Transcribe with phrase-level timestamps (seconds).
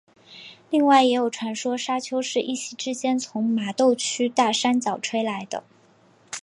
[0.71, 5.63] 另外也有传说砂丘是一夕之间从麻豆区大山脚吹来的。